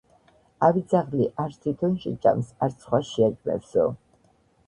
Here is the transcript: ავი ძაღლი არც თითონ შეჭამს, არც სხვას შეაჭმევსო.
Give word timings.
ავი 0.67 0.81
ძაღლი 0.93 1.27
არც 1.43 1.59
თითონ 1.65 1.93
შეჭამს, 2.05 2.49
არც 2.67 2.81
სხვას 2.85 3.11
შეაჭმევსო. 3.13 3.87